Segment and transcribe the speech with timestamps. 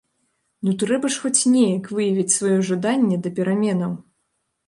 [0.67, 3.93] Ну трэба ж хоць неяк выявіць сваё жаданне да пераменаў?